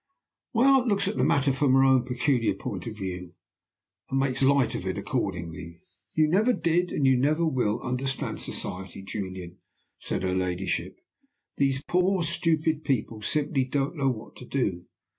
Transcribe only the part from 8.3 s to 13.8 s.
Society, Julian,' said her ladyship. 'These poor stupid people simply